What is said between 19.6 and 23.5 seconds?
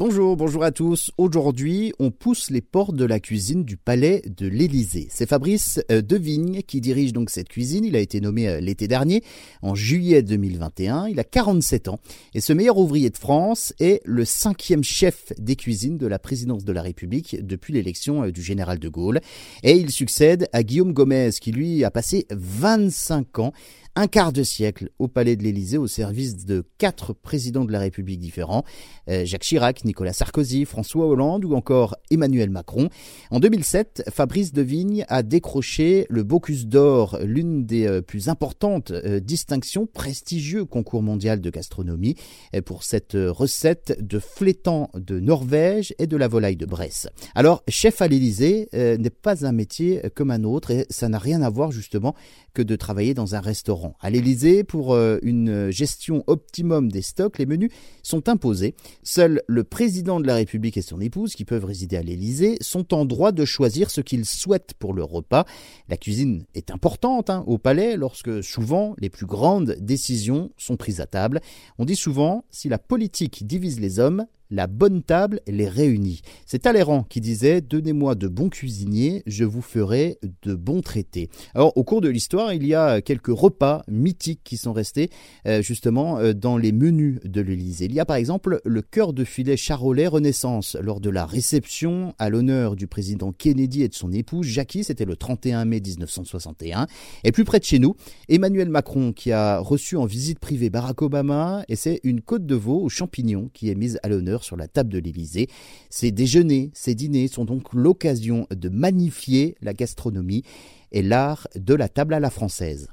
Et il succède à Guillaume Gomez qui lui a passé 25